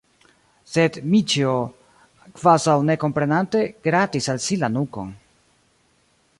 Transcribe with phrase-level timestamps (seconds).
[0.75, 1.51] Sed Dmiĉjo,
[2.39, 5.17] kvazaŭ ne komprenante, gratis al si la nukon.